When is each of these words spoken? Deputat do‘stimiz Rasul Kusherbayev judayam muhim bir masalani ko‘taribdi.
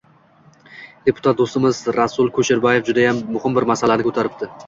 Deputat 1.09 1.39
do‘stimiz 1.41 1.81
Rasul 1.97 2.33
Kusherbayev 2.37 2.89
judayam 2.89 3.23
muhim 3.37 3.59
bir 3.59 3.71
masalani 3.73 4.09
ko‘taribdi. 4.09 4.53